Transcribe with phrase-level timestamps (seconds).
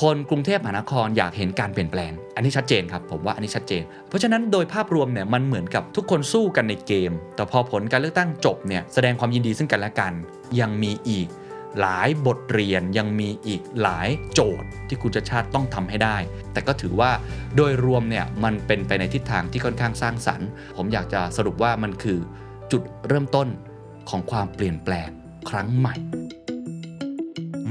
[0.00, 10.12] คนกรุงเทพมหานครอยากเห็นการเปลี่ยนแปลง อันนี้ชัดเจนครับผมว่าอันนี้ชัดเจน เพราะฉะนั้นโดยภาพรวมเนี่ยมันเหมือนกับทุกคนสู้กันในเกม แต่พอผลการเลือกตั้งจบเนี่ยแสดงความยินดีซึ่งกันและกัน
[10.60, 11.28] ยังมีอีก
[11.80, 16.16] หลายบทเรียนยังมีอีกหลายโจทย์ที่คุณชาชาติต้องทำให้ได้
[16.52, 17.10] แต่ก็ถือว่า
[17.56, 22.18] โดยรวมเนี่ยมันเป็นไปในทิศทางที่ค่อนข้างสร้างสรรค์ ผมอยากจะสรุปว่ามันคือ
[22.72, 23.48] จุดเริ่มต้น
[24.10, 25.08] ของความเปลี่ยนแปลง
[25.50, 25.96] ครั้งใหม่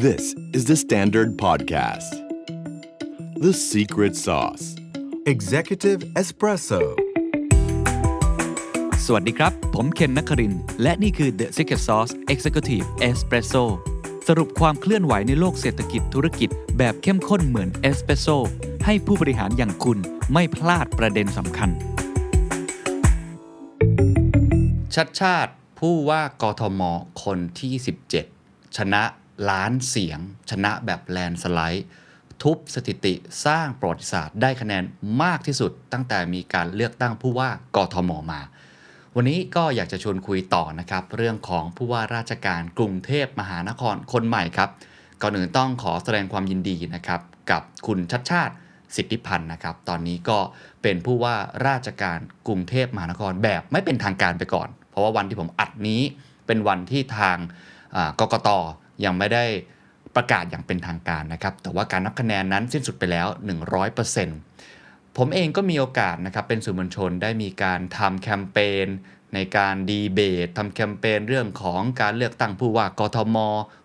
[0.08, 2.12] This is the Standard Podcast.
[3.46, 4.66] The secret sauce.
[5.34, 6.82] Executive Espresso
[9.06, 13.64] สวัสดีครับ ผมเคนนักครินทร์และนี่คือ The Secret Sauce Executive Espresso
[14.28, 18.28] สรุปความเคลื่อนไหวในโลกเศรษฐกิจธุรกิจแบบเข้มข้นเหมือนเอสเปรสโซ
[18.86, 19.98] ให้ผู้บริหารอย่างคุณ
[20.34, 21.70] ไม่พลาดประเด็นสำคัญ
[24.96, 26.82] ชัดชาติผู้ว่ากทม
[27.24, 27.74] คนที่
[28.26, 29.04] 17 ชนะ
[29.50, 31.86] ล้านเสียง ชนะแบบแลนสไลด์
[32.44, 33.14] ทุบสถิติ
[33.46, 34.84] สร้างประวัติศาสตร์ได้คะแนน
[35.24, 38.42] มากที่สุด ตั้งแต่มีการเลือกตั้งผู้ว่ากทมมา
[39.16, 44.70] วันนี้ก็อยากจะชวนคุยต่อนะครับ เรื่องของผู้ว่าราชการกรุงเทพมหานครคนใหม่ครับ
[45.22, 48.54] ก่อนอื่นต้องขอแสดงความยินดีนะครับกับคุณชัดชาติ
[48.96, 50.40] สิทธิพันธ์นะครับ ตอนนี้ก็
[50.84, 51.36] เป็นผู้ว่า
[51.68, 56.02] ราชการกรุงเทพมหานครแบบไม่เป็นทางการไปก่อน เพราะว่าวันที่ผมอัดนี้
[56.48, 57.38] เป็นวันที่ทาง
[58.20, 58.50] กกต
[59.06, 59.46] ยังไม่ได้
[60.16, 63.28] ประกาศอย่างเป็นทางการนะครับ แต่ว่าการนับคะแนนนั้นสิ้นสุดไปแล้ว
[64.22, 68.88] 100%ผมเองก็มีโอกาสนะครับเป็นสื่อมวลชนได้มีการทำแคมเปญ
[69.34, 73.38] ในการดีเบตทำแคมเปญเรื่องของการเลือกตั้งผู้ว่ากทม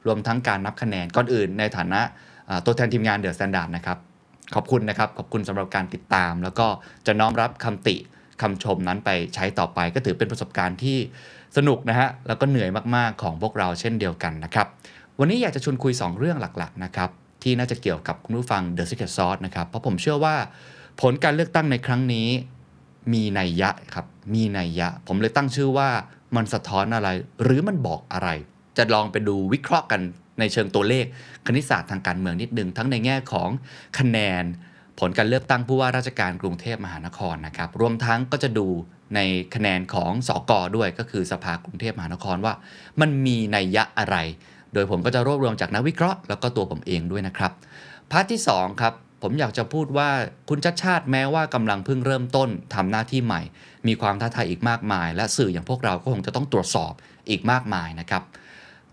[0.06, 2.00] รวมทั้งการนับคะแนนก่อนอื่น ในฐานะ
[2.64, 3.98] ตัวแทนทีมงาน THE STANDARD นะครับ
[4.54, 6.66] ขอบคุณนะครับ ขอบคุณสำหรับการติดตาม แล้วก็
[7.06, 7.96] จะน้อมรับคำติ
[8.42, 10.98] คำชมนั้นไปใช้ต่อไปก็ถือเป็นประสบการณ์ที่
[11.56, 14.66] สนุกนะฮะแล้วก็เหนื่อยมากๆของพวกเราเช่นเดียวกันนะครับ
[15.20, 17.10] วันนี้อยากจะชวนคุย 2 เรื่องหลักๆนะครับ
[17.42, 20.36] ที่น่าจะเกี่ยวกับคุณผู้ฟัง The Secret Sauce นะครับเพราะผมเชื่อว่า
[21.00, 22.28] ผลการเลือกตั้งในครั้งนี้
[23.12, 25.88] มีนัยยะครับมีนัยยะ ผมเลยตั้งชื่อว่า
[26.36, 27.08] มันสะท้อนอะไร
[27.42, 28.28] หรือมันบอกอะไร
[28.76, 30.00] จะลองไปดูวิเคราะห์กัน
[30.38, 31.04] ในเชิงตัวเลข
[31.46, 33.48] คณิตศาสตร์ทางการเมืองนิดนึง ทั้งในแง่ของ
[33.98, 34.44] คะแนน
[35.00, 38.66] ผลการเลือกตั้งผู้ว่าราชการกรุงเทพมหานครนะครับรวมทั้งก็จะดู
[39.14, 39.20] ใน
[39.54, 42.54] คะแนนของสอกอด้วยก็คือสภากรุงเทพมหานครว่า
[43.00, 44.16] มันมีนัยยะอะไร
[44.74, 47.52] โดยผมก็จะรวบรวมจากนักวิเคราะห์แล้วก็ตัวผมเองด้วยนะครับ
[48.10, 50.08] พาร์ทที่2ครับผมอยากจะพูดว่า
[50.48, 53.42] คุณชัดชาติแม้ว่ากำลังเพิ่งเริ่มต้นทำหน้าที่ใหม่
[53.86, 56.92] มีความท้าทายอีกมากมาย และสื่ออย่างพวกเราก็คงจะต้องตรวจสอบ
[57.28, 58.22] อีกมากมายนะครับ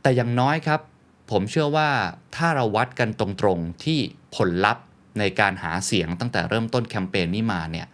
[0.01, 0.79] แต่อย่างน้อยครับ
[1.31, 1.89] ผมเชื่อว่า
[2.35, 3.99] ถ้าเราวัดกันตรงๆที่
[4.35, 4.83] ผลลัพธ์
[5.19, 7.87] ในการหาเสียงตั้งแต่เริ่มต้นแคมเปญนี้มาเนี่ย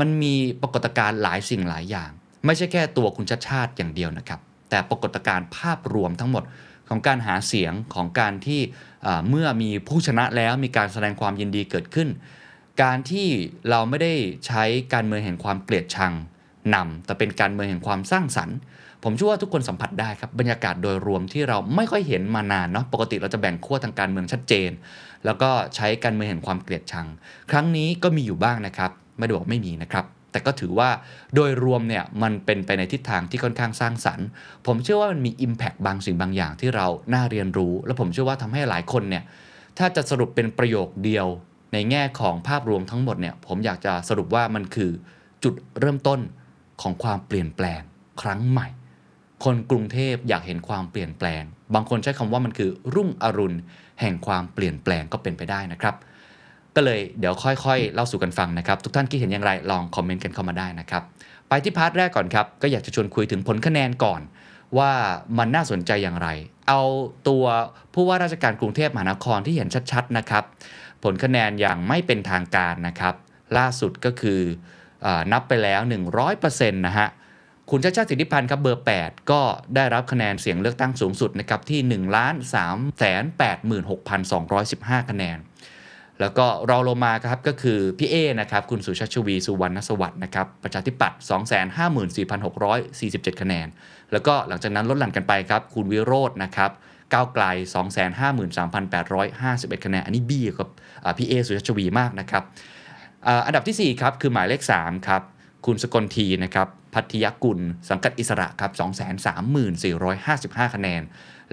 [0.00, 2.10] มันมีปรากฏการณ์หลายสิ่งหลายอย่าง
[2.46, 6.42] ไม่ใช่แค่ตัวคุณชัดชาติอย่างเดียวนะครับ แต่ปรากฏการณ์ภาพรวมทั้งหมด
[6.92, 8.60] ของการหาเสียงของการที่
[9.28, 12.08] เมื่อมีผู้ชนะแล้วมีการแสดงความยินดีเกิดขึ้น
[12.82, 13.28] การที่
[13.70, 14.14] เราไม่ได้
[14.46, 16.12] ใช้การเมืองแห่งความเกลียดชัง
[16.74, 18.56] นำแต่เป็นการเมืองแห่งความสร้างสรรค์
[19.04, 24.70] ผมเชื่อว่าทุกคนสัมผัสได้ครับบรรยากาศโดยรวมที่เราไม่ค่อยเห็นมานานเนาะปกติเราจะแบ่งขั้วทางการเมืองชัดเจน
[25.24, 27.06] แล้วก็ใช้การเมืองแห่งความเกลียดชัง
[27.50, 30.90] ครั้งนี้ก็มีอยู่บ้างนะครับ ไม่ได้บอกไม่มีนะครับ แต่ก็ถือว่า
[31.34, 34.26] โดยรวมเนี่ยมันเป็นไปในทิศทางที่ค่อนข้างสร้างสรรค์
[34.66, 39.24] ผมเชื่อว่ามันมี Impact บางสิ่งบางอย่างที่เราน่าเรียนรู้ และผมเชื่อว่าทำให้หลายคนเนี่ย
[39.78, 41.26] ถ้าจะสรุปเป็นประโยคเดียว
[41.72, 44.90] ในแง่ของภาพรวมทั้งหมดเนี่ยผมอยากจะสรุปว่ามันคือ
[45.44, 46.20] จุดเริ่มต้น
[46.82, 47.80] ของความเปลี่ยนแปลง
[48.22, 48.68] ครั้งใหม่
[49.44, 51.42] คนกรุงเทพอยากเห็นความเปลี่ยนแปลง
[51.74, 53.58] บางคนใช้คำว่ามันคือรุ่งอรุณ
[54.00, 55.94] แห่งความเปลี่ยนแปลงก็เป็นไปได้นะครับ
[56.76, 61.02] ก็เลยเดี๋ยวค่อยๆ เล่าสู่กันฟังนะครับ ทุกท่านคิดเห็นอย่างไรลองคอมเมนต์กันเข้ามาได้นะครับ
[61.48, 64.20] ไปที่ part แรกก่อนครับ ก็อยากจะชวนคุยถึงผลคะแนนก่อน
[64.78, 64.92] ว่า
[65.38, 66.28] มันน่าสนใจอย่างไร
[66.68, 66.82] เอา
[67.28, 67.44] ตัว
[67.94, 70.44] ผู้ว่าราชการกรุงเทพมหานครที่เห็นชัดๆนะครับ
[71.04, 73.14] ผลคะแนนอย่างไม่เป็นทางการนะครับ
[73.56, 74.40] ล่าสุดก็คือ
[75.04, 75.80] อานับไปแล้ว
[76.28, 77.08] 100%นะฮะ
[77.70, 79.40] คุณชาติชาติสิทธิพันธ์ครับเบอร์ 8 ก็
[79.74, 82.34] ได้รับคะแนนเสียงเลือกตั้งสูงสุดนะครับที่1ล้าน
[82.66, 83.24] 3แสน
[84.36, 85.38] 86,215 คะแนน
[86.22, 91.18] แล้วก็รอลงมาครับก็คือพี่เอนะครับคุณสุชาชวีสุวรรณสวัสดิ์นะครับประชาธิปัตย์
[92.10, 93.66] 254,647 คะแนน
[94.12, 96.70] แล้วก็หลังจากนั้นลดหลั่นกันไปครับ คุณวิโรจน์นะครับ
[97.12, 97.44] ก้าวไกล
[98.44, 100.68] 253,851 คะแนน อันนี้บี้กับ
[101.18, 102.42] พี่เอสุชาชวีมากนะครับ
[103.46, 105.22] อันดับทีสี่4 ครับ คือหมายเลข 3 ครับ
[105.66, 107.58] คุณสกลทีนะครับ พัทยกุล
[107.90, 108.72] สังกัดอิสระครับ
[109.92, 111.02] 234,55 คะแนน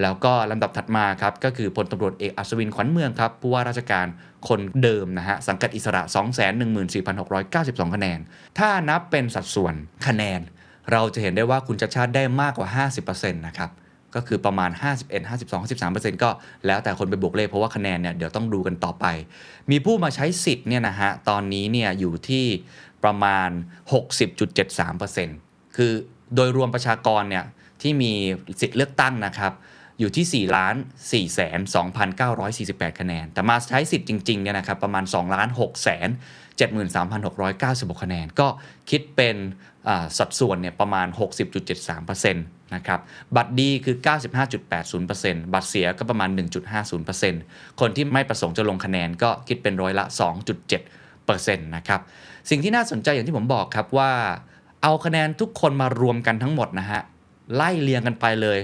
[0.02, 4.06] แล้วก็ลำดับถัดมาครับ ก็คือพลตำรวจเอกอัศวินขวัญเมืองครับ ผู้ว่าราชการ
[4.48, 6.02] คนเดิมนะฮะ สังกัดอิสระ
[6.98, 8.18] 214,692 คะแนน
[8.58, 9.74] ถ้านับเป็นสัดส่วน
[10.06, 10.40] คะแนน
[10.92, 13.70] เราจะเห็นได้ว่าคุณชัดชาติได้มากกว่า 50%นะครับ
[14.14, 14.70] ก็คือประมาณ
[15.02, 16.30] 51 52 53 ก็
[16.66, 19.06] แล้วแต่คนไปบวกเลขเพราะว่าคะแนนเนี่ยเดี๋ยวต้องดูกันต่อไป
[19.70, 22.44] มีผู้มาใช้สิทธิ์เนี่ยนะฮะตอนนี้เนี่ยอยู่ที่
[23.04, 23.50] ประมาณ
[25.02, 25.92] 60.73%คือ
[26.34, 27.44] โดยรวมประชากรเนี่ย
[27.82, 28.12] ที่มี
[28.60, 29.52] สิทธิ์เลือกตั้งนะครับ
[29.98, 30.74] อยู่ที่4ล้าน
[31.08, 31.58] 4แสน
[32.28, 36.08] 2,948 คะแนน แต่มาใช้สิทธิ์จริงๆเนี่ยนะครับประมาณ2ล้าน6แสน
[37.30, 38.48] 73,696 คะแนน ก็
[38.90, 39.36] คิดเป็น
[40.18, 41.06] สัดส่วนเนี่ยประมาณ
[41.70, 43.00] 60.73%นะครับ
[43.36, 43.96] บัตรดีคือ
[44.70, 46.30] 95.80%บัตรเสียก็ประมาณ
[47.04, 50.04] 1.50%คนที่ไม่ประสงค์จะลงคะแนนก็คิดเป็นร้อยละ
[50.60, 50.99] 2.7
[51.76, 52.00] นะครับ
[52.50, 54.12] สิ่งที่น่าสนใจอย่างที่ผมบอกครับว่า
[54.82, 57.00] เอาคะแนนทุกคนมารวมกันทั้งหมดนะฮะ
[57.54, 58.58] ไล่เรียงกันไปเลย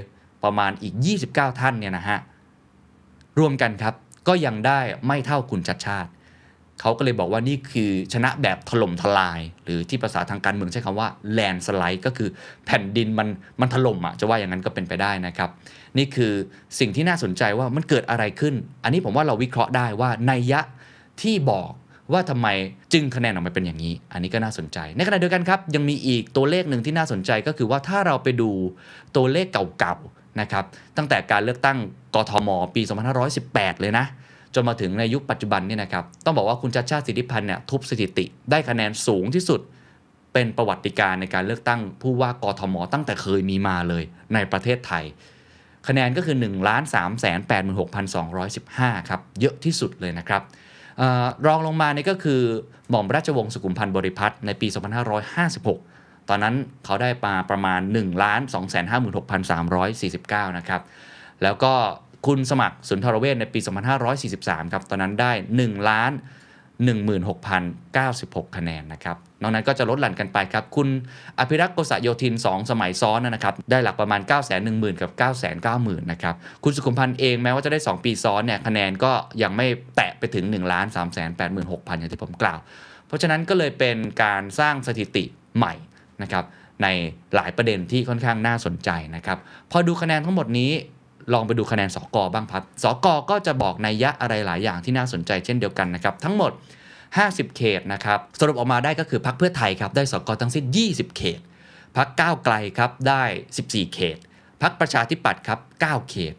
[0.45, 0.95] ประมาณอีก
[1.27, 2.19] 29 ท่านเนี่ยนะฮะ
[3.39, 3.95] รวมกันครับ
[4.29, 6.11] ก็ยังได้ไม่เท่าคุณชัดชาติ
[6.81, 12.29] เขาก็เลยบอกว่านี่คือชนะแบบถล่มทลาย หรือที่ภาษาทางการเมืองใช้คำว่าแลนสไลด์ก็คือ
[12.67, 13.29] แผ่นดินมัน
[13.61, 15.51] มันถล่มอะจะว่าอย่างนั้นก็เป็นไปได้นะครับ
[15.99, 16.33] นี่คือ
[16.79, 18.55] สิ่งที่น่าสนใจว่ามันเกิดอะไรขึ้น
[18.85, 20.61] อันนี้ผมว่าเราวิเคราะห์ได้ว่านัยยะ
[21.23, 21.71] ที่บอก
[22.13, 22.49] ว่าทำไม
[22.93, 28.51] จึงคะแนนออกมาเป็นอย่างนี้ อันนี้ก็น่าสนใจ ในขณะเดียวกันครับ ยังมีอีกตัวเลขหนึ่งที่น่าสนใจก็คือว่าถ้าเราไปดู
[29.17, 30.65] ตัวเลขเก่าๆนะครับ
[30.97, 31.79] ตั้งแต่การเลือกตั้ง
[32.15, 32.83] กทม ปี
[33.33, 34.07] 2518 เลยนะ
[34.55, 39.61] จนมาถึงในยุคปัจจุบันเนี่ยนะครับต้องบอกว่าคุณชัดชาติสิทธิพันธ์เนี่ยทุบสถิติได้คะแนนสูงที่สุด
[40.33, 44.05] เป็นประวัติการในการเลือกตั้งผู้ว่ากทม ตั้งแต่เคยมีมาเลย
[44.35, 45.05] ในประเทศไทย
[45.89, 48.25] คะแนนก็คือ 1 3 8 6 2
[48.57, 50.43] 1 5 ครับเยอะที่สุดเลยนะครับ
[51.47, 52.41] รองลงมานี่ก็คือ
[52.91, 56.55] หม่อมราชวงศ์สุขุมพันธ์บริพัตรในปี 2556 ตอนนั้น
[56.85, 58.05] เขาได้มาประมาณ 1 2 5
[58.45, 58.77] 6
[59.41, 59.51] 3
[60.01, 60.83] 4 9 นะครับ
[61.43, 61.73] แล้วก็
[62.27, 63.61] คุณสมัครสุนทรเวชในปี
[64.17, 65.69] 2543 ครับ ตอนนั้นได้ 1 1
[67.29, 67.49] 6 0
[67.97, 70.89] 9 6 คะแนนนะครับ นอกนั้นก็จะลดหลั่นกันไปครับ คุณ
[71.39, 75.99] อภิรักษ์โกษโยธิน 2 สมัยซ้อนนะครับ ได้หลักประมาณ 9 1 0 0 0 0 กับ 9 9 0 0 0
[75.99, 76.35] 0 นะครับ
[76.65, 79.13] คุณสุขุมพันธ์เองแม้ว่าจะได้ 2 ปีซ้อนเนี่ยคะแนนก็
[79.43, 79.67] ยังไม่
[79.97, 82.59] แตะไปถึง1ล้าน3 8 6 0 0 0 อย่างที่ผมกล่าว
[83.07, 85.25] เพราะฉะนั้นก็เลยเป็นการสร้างสถิติ
[85.57, 85.75] ใหม่
[86.23, 86.45] นะครับ
[86.83, 86.87] ใน
[87.35, 89.39] หลายประเด็นที่ค่อนข้างน่าสนใจนะครับ
[89.71, 90.71] พอดูคะแนนทั้งหมดนี้
[91.33, 96.53] ลองไปดูคะแนนสกบ้างครับสกก็จะบอกนัยยะอะไรหลายอย่างที่น่าสนใจเช่นเดียวกันนะครับ ทั้งหมด
[97.15, 101.41] 50 เขตนะครับสรุปออกมาได้ก็คือพักเพื่อไทยครับได้สกทั้งสิ้น 20 เขต
[101.97, 103.23] พักก้าวไกลครับได้
[103.59, 104.19] 14 เขต
[104.63, 106.35] พักประชาธิปัตย์ครับ 9 เขต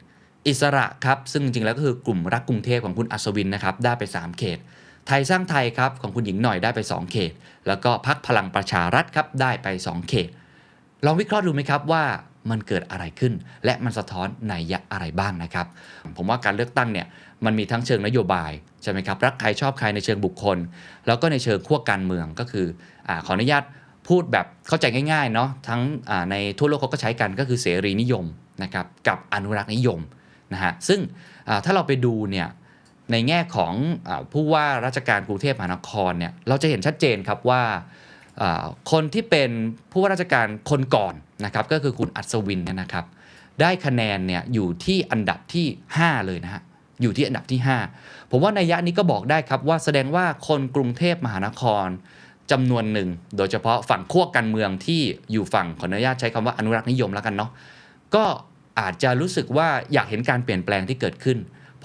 [0.47, 4.59] อิสระครับซึ่งจริงแล้วก็คือกลุ่มรักกรุงเทพของคุณอัศวินนะครับได้ไป 3 เขต
[5.07, 7.31] ไทยสร้างไทยครับของคุณหญิงหน่อยได้ไป 2 เขต
[7.67, 10.29] แล้วก็พักพลังประชารัฐครับได้ไป 2 เขต
[11.05, 12.03] ลองวิเคราะห์ดูไหมครับว่า
[12.51, 13.33] มันเกิดอะไรขึ้น
[13.65, 15.67] และมันสะท้อนในยะอะไรบ้างนะครับ
[16.17, 17.07] ผมว่าการเลือกตั้งเนี่ย
[17.45, 18.51] มันมีทั้งเชิงนโยบาย
[18.83, 20.57] ใช่ไหมครับรักใครชอบใครในเชิงบุคคล
[21.07, 22.65] แล้วก็ในเชิงขั้วการเมืองก็คือ
[23.07, 23.63] อขออนุญาต
[24.07, 25.81] พูดแบบเข้าใจง่ายๆเนาะทั้ง
[26.31, 28.25] ในทั่วโลกเขาก็ใช้กันก็คือเสรีนิยม
[28.63, 29.99] นะครับกับอนุรักษ์นิยม
[30.53, 30.99] นะฮะซึ่ง
[31.65, 32.47] ถ้าเราไปดูเนี่ย
[33.11, 33.73] ในแง่ของ
[34.07, 37.61] อผู้ว่าราชการกรุงเทพมหานครเนี่ยเราจะเห็นชัดเจนครับว่า
[38.91, 39.49] คนที่เป็น
[39.91, 41.13] ผู้ว่าราชการคนก่อน
[41.45, 43.05] นะครับก็คือคุณอัศวินเนี่ยนะครับ
[43.61, 45.65] ได้คะแนนเนี่ยอยู่ที่อันดับที่
[45.97, 46.61] 5 เลยนะฮะ
[47.01, 47.59] อยู่ที่อันดับที่
[47.95, 51.87] 5 ผมว่าในยะนี้ก็บอกได้ครับว่าแสดงว่าคนกรุงเทพมหานคร
[52.51, 55.01] จำนวนหนึ่ง โดยเฉพาะฝั่งขั้วการเมืองที่
[55.31, 57.51] อยู่ฝั่งขออนุญาตใช้คำว่าอนุรักษ์นิยมแล้วกันเนาะ
[58.15, 58.25] ก็
[58.79, 61.37] อาจจะรู้สึกว่าอยากเห็นการเปลี่ยนแปลงที่เกิดขึ้น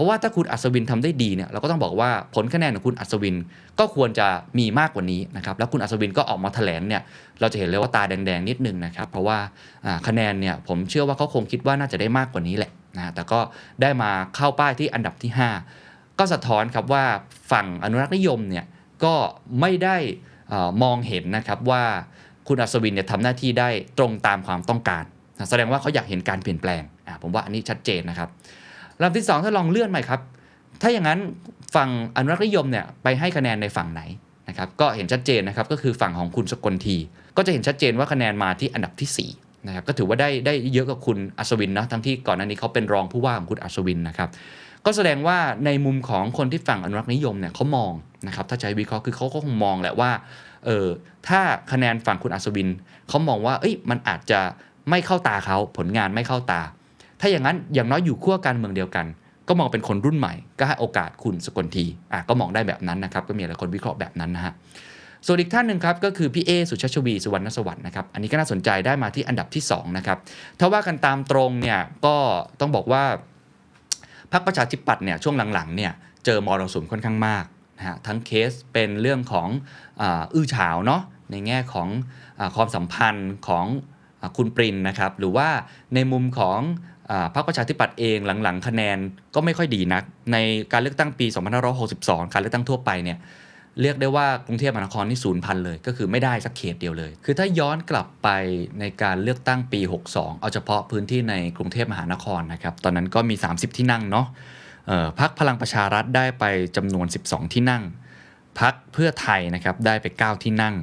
[0.02, 3.36] ราะว่าถ้าคุณอัศวินทำได้ดีเนี่ยเราก็ต้องบอกว่าผลคะแนนของคุณอัศวิน
[3.78, 4.26] ก็ควรจะ
[4.58, 7.02] มีมากกว่านี้นะครับแล้วคุณอัศวินก็ออกมาแถลงเนี่ย
[7.40, 9.38] เราจะเห็นเลยว่าตาแดงๆนิดนึงนะครับเพราะว่า
[10.06, 13.40] คะแนนเนี่ยผมเชื่อว่าเขาคงคิดว่าน่าจะได้มากกว่านี้แหละนะแต่ก็
[13.82, 15.30] ได้มาเข้าป้ายที่อันดับที่
[15.74, 17.04] 5 ก็สะท้อนครับว่า
[17.52, 18.64] ฝั่งอนุรักษ์นิยมเนี่ย
[19.04, 19.14] ก็
[19.60, 19.96] ไม่ได้
[20.52, 21.84] อมองเห็นนะครับว่า
[22.48, 23.68] คุณอัศวินเนี่ยทำหน้าที่ได้
[23.98, 25.04] ตรงตามความต้องการ
[25.50, 26.82] แสดงว่าเขาอยากเห็นการเปลี่ยนแปลง
[27.22, 28.28] ผมว่าอันนี้ชัดเจนนะครับ
[29.02, 30.20] ลำที่ 2 ถ้าลองเลื่อนใหม่ครับ
[30.82, 31.18] ถ้าอย่างนั้น
[31.74, 34.02] ฝั่งอนุรักษ์นิยมเนี่ยไปให้คะแนนในฝั่งไหน
[34.48, 36.96] นะครับก็เห็นชัดเจนนะครับก็คือฝั่งของคุณสกลที
[37.36, 44.28] ก็จะเห็นชัดเจนว่าคะแนนมาที่อันดับที่4นะครับก็ถือว่าได้ได้เยอะกว่าคุณอัศวินนะทั้งที่ก่อนหน้านี้เขาเป็นรองผู้ว่าของคุณอัศวินนะครับ
[44.86, 47.92] ก็แสดงว่าในมุมของคนที่ฝั่งอนุรักษ์นิยมเนี่ยเขามอง
[48.26, 50.10] นะครับถ้าใช้วิเคราะห์คือเขาก็คงมองแหละว่า
[50.64, 50.86] เออ
[51.28, 51.40] ถ้า
[51.72, 52.68] คะแนนฝั่งคุณอัศวิน
[53.08, 54.40] เขามองว่าเอ้ยมันอาจจะ
[54.90, 56.60] ไม่เข้าตาเขาผลงานไม่เข้าตา
[57.24, 59.06] ถ้าอย่างนั้นอย่างน้อยอยู่ขั้วการเมืองเดียวกัน
[59.48, 64.52] ก็มองเป็นคนรุ่นใหม่ ก็ให้โอกาสคุณสกลทีอะก็มองได้แบบนั้นนะครับก็มีหลายคนวิเคราะห์แบบนั้นนะฮะ
[65.26, 70.18] ส่วนอีกท่านหนึ่งครับก็คือพี่เอสุชาชวีสุวรรณสวัสดิ์นะครับอันนี้ก็น่าสนใจได้มาที่อันดับที่2นะครับ
[70.58, 72.16] ถ้าว่ากันตามตรงเนี่ยก็
[72.60, 73.04] ต้องบอกว่า
[74.32, 75.92] พรรคประชาธิปัตย์เนี่ยช่วงหลังๆเนี่ย
[76.24, 77.44] เจอมรสุมค่อนข้างมาก
[77.78, 79.48] นะฮะทั้งเคสเป็นเรื่องของ
[80.34, 81.88] อื้อฉาวเนาะในแง่ของ
[82.38, 83.66] อความสัมพันธ์ของ
[84.20, 85.48] อคุณปรินนะครับหรือว่า
[85.94, 86.60] ในมุมของ
[87.34, 88.98] พรรคประชาธิปัตย์เองหลังๆ คะแนน
[89.34, 90.02] ก็ไม่ค่อยดีนัก
[90.32, 90.36] ใน
[90.72, 91.26] การเลือกตั้งปี
[91.80, 93.18] 2562 การเลือกตั้งทั่วไปเนี่ย
[93.82, 98.28] เรียกได้ว่ากรุงเทพมหานครนี่ศูนย์พันเลย ก็คือไม่ได้สักเขตเดียวเลย คือถ้าย้อนกลับไป
[98.80, 104.26] ในการเลือกตั้งปี 62 เอาเฉพาะพื้นที่ในกรุงเทพมหานครนะครับตอนนั้นก็มี 30 ที่นั่งเนาะ
[104.90, 106.44] ออพรรคพลังประชารัฐได้ไป
[106.76, 107.82] จำนวน 12 ที่นั่ง
[108.60, 110.74] พักเพื่อไทยนะครับได้ไป 9 ที่นั่ง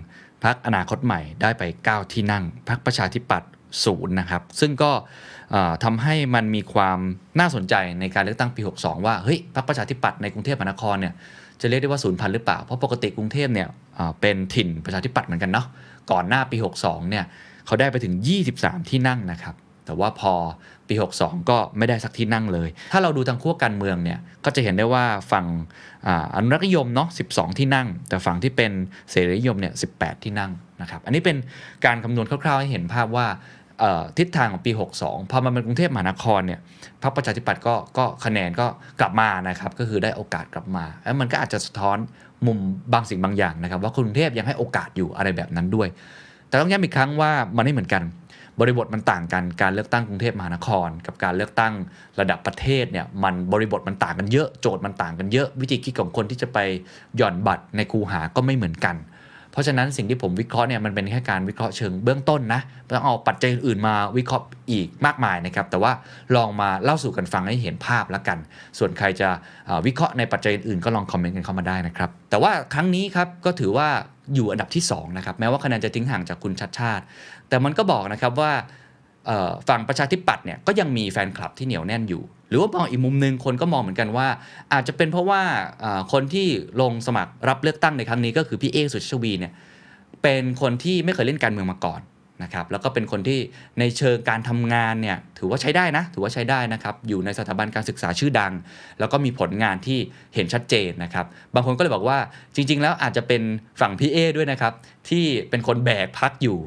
[0.43, 3.49] พักอนาคตใหม่ได้ไป 9 ที่นั่งพักประชาธิปัตย์
[3.85, 4.91] ศูนย์นะครับ ซึ่งก็
[5.83, 6.99] ทำให้มันมีความ
[7.39, 11.13] น่าสนใจในการเลือกตั้งปี 62 ว่าเฮ้ยพักประชาธิปัตย์ในกรุงเทพมหานครเนี่ย
[11.61, 13.67] จะเรียกได้ว่าศูนย์พันหรือเปล่า เพราะปกติกรุงเทพเนี่ย
[14.21, 15.67] เป็นถิ่นประชาธิปัตย์เหมือนกันเนาะ
[16.11, 17.25] ก่อนหน้าปี 62 เนี่ย
[17.65, 18.13] เขาได้ไปถึง
[18.51, 20.33] 23 ที่นั่งนะครับ แต่ว่าพอ
[20.87, 25.45] ปี 62 ก็ไม่ได้สักที่นั่งเลย ถ้าเราดูทางขั้วการเมืองเนี่ยก็จะเห็นได้ว่าฝั่ง
[26.07, 28.71] ออนุรักษนิยมเนาะ 12 ที่นั่ง แต่ฝั่งที่เป็น
[29.11, 31.37] เสรีนิยมเนี่ย 18 ที่นั่งนะครับ อันนี้เป็น
[31.85, 33.27] การคำนวณคร่าวๆให้เห็นภาพว่า
[34.17, 34.71] ทิศทางของปี
[35.01, 36.59] 62 พอมาเป็นกรุงเทพมหานครเนี่ย
[37.03, 38.67] พรรคประชาธิปัตย์ก็ก็คะแนนก็
[38.99, 41.97] กลับมานะครับก็คือได้โอกาสกลับมาแล้วมันก็อาจจะสะท้อน
[42.47, 42.59] มุม
[42.93, 45.87] บางสิ่งบางอย่างนะครับ ว่ากรุงเทพยังให้โอกาสอยู่อะไรแบบนั้นด้วย
[46.47, 48.03] แต่ต้องย้ำอีกครั้งว่ามันไม่เหมือนกัน
[48.59, 51.73] บริบทมันต่างกันการเลือกตั้งกรุงเทพมหานคร กับการเลือกตั้ง
[52.19, 56.57] ระดับประเทศเนี่ยมันบริบทมันต่างกันเยอะโจทย์มันต่างกันเยอะ วิธีคิดของคนที่จะไป
[57.17, 65.91] หย่อนบัตรในคูหาก็ไม่เหมือนกันเราะฉะนั้นสิ่งที่ผมวิเคราะห์เนี่ยมันเป็นแค่การวิเคราะห์เชิงเบื้องต้นนะต้องเอาปัจจัยอื่นมาวิเคราะห์อีกมากมายนะครับ แต่ว่า
[66.35, 68.37] ลองมาเล่าสู่กันฟังให้เห็นภาพแล้วกัน
[68.77, 69.29] ส่วนใครจะ
[69.85, 73.87] วิเคราะห์ในปัจจัยอื่นก็ลองคอมเมนต์กันเข้ามาได้นะครับ แต่ว่าครั้งนี้ครับก็ถือว่า
[74.35, 77.03] อยู่อันดับที่สองนะครับแม้ว่าคะแนนจะทิ้งห่างจากคุณชัดชาติ
[77.49, 78.51] แต่มันก็บอกนะครับว่า
[79.69, 84.27] ฝั่งประชาธิปัตย์เนี่ยก็ยังมีแฟนคลับที่เหนียวแน่นอยู่ หรือว่ามองอีกมุมหนึ่งคนก็มองเหมือนกันว่า
[84.73, 85.41] อาจจะเป็นเพราะว่า
[86.11, 86.47] คนที่
[86.81, 89.53] ลงสมัครรับเลือกตั้งในครั้งนี้ก็คือพี่เอสุชวีเนี่ย
[90.23, 92.01] เป็นคนที่ไม่เคยเล่นการเมืองมาก่อน
[92.43, 93.39] นะครับแล้วก็เป็นคนที่
[93.79, 98.53] ในเชิงการทำงานเนี่ยถือว่าใช้ได้นะถือว่าใช้ได้นะครับอยู่ในสถาบันการศึกษาชื่อดัง
[98.99, 99.99] แล้วก็มีผลงานที่
[100.35, 101.25] เห็นชัดเจนนะครับ
[101.55, 102.17] บางคนก็เลยบอกว่า
[102.55, 103.41] จริง ๆ แล้วอาจจะเป็น
[103.81, 104.73] ฝั่งพี่เอด้วยนะครับ
[105.09, 106.57] ที่เป็นคนแบกพักอยู่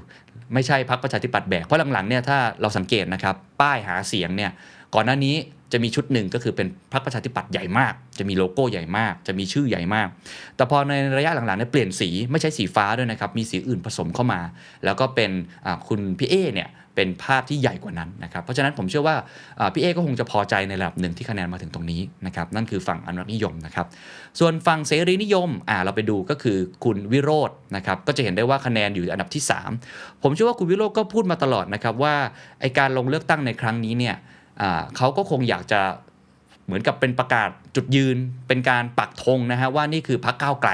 [0.54, 4.50] ไม่ใช่พักประชาธิปัตย์แบกเพราะหลังๆเนี่ยถ้าเราสังเกตนะครับป้ายหาเสียงเนี่ย
[4.94, 5.36] ก่อนหน้านี้
[5.72, 10.08] จะมีชุดหนึ่งก็คือเป็นพักประชาธิปัตย์ใหญ่มาก จะมีโลโก้ใหญ่มาก จะมีชื่อใหญ่มาก
[10.56, 14.40] แต่พอในระยะหลังๆเนี่ยเปลี่ยนสีไม่ใช่สีฟ้าด้วยนะครับ มีสีอื่นผสมเข้ามา
[14.84, 15.30] แล้วก็เป็น
[15.88, 19.16] คุณพี่เอเนี่ยเป็นภาพที่ใหญ่กว่านั้นนะครับ เพราะฉะนั้นผมเชื่อว่า
[19.74, 23.86] พี่เอก็คงจะพอใจในระดับหนึ่งที่คะแนนมาถึงตรงนี้นะครับ นั่นคือฝั่งอนุรักษนิยมนะครับ
[24.40, 29.42] ส่วนฝั่งเสรีนิยมอ่าเราไปดูก็คือคุณวิโรจน์นะครับ ก็จะเห็นได้ว่าคะแนนอยู่อันดับที่
[29.82, 32.14] 3 ผมเชื่อว่าคุณวิโรจน์ก็พูดมาตลอดนะครับว่า
[32.60, 34.41] ไอการลงเลือกตั้งในครั้งนี้เนี่ยอ่า
[34.96, 35.80] เขาก็คงอยากจะ
[36.66, 38.16] เหมือนกับเป็นประกาศจุดยืน
[38.48, 40.72] เป็นการปักธงนะฮะว่านี่คือพรรคก้าวไกล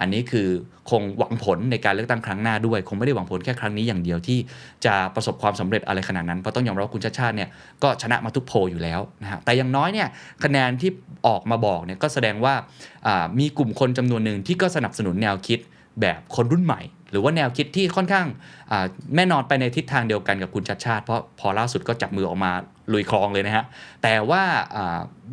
[0.00, 0.48] อันนี้คือ
[0.90, 4.38] คงหวังผลในการเลือกตั้งครั้งหน้าด้วย คงไม่ได้หวังผลแค่ครั้งนี้อย่างเดียวที่
[4.84, 7.48] จะประสบความสำเร็จอะไรขนาดนั้นเพราะต้องยอมรับว่าคุณชาติชาติเนี่ย
[7.82, 10.08] ก็ชนะมาทุกโพอยู่แล้วนะฮะแต่อย่างน้อยเนี่ย
[10.44, 10.90] คะแนนที่
[11.26, 12.54] ออกมาบอกเนี่ยก็แสดงว่า
[13.38, 15.58] มีกลุ่มคนจำนวนหนึ่งที่ก็สนับสนุนแนวคิด
[16.00, 18.26] แบบคนรุ่นใหม่ หรือว่าแนวคิดที่ค่อนข้าง
[19.16, 22.52] แน่นอนไปในทิศทางเดียวกันกับคุณชาติชาติ เพราะพอล่าสุดก็จับมือออกมา
[22.92, 23.64] ลุยคลองเลยนะฮะ
[24.02, 24.42] แต่ว่า